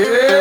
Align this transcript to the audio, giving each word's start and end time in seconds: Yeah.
Yeah. 0.00 0.39